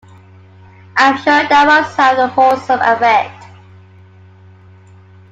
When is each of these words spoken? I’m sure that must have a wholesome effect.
I’m 0.97 1.15
sure 1.17 1.47
that 1.47 1.67
must 1.67 1.95
have 1.97 2.17
a 2.17 2.27
wholesome 2.27 2.79
effect. 2.81 3.45